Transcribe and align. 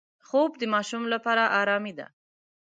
خوب 0.27 0.51
د 0.57 0.63
ماشوم 0.73 1.03
لپاره 1.13 1.43
آرامي 1.61 1.93
ده 1.99 2.07